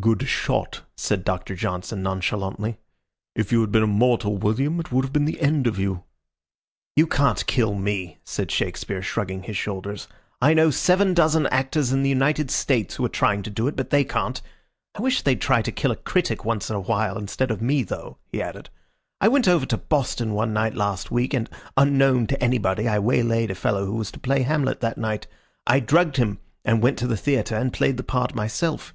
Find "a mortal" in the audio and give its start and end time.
3.84-4.36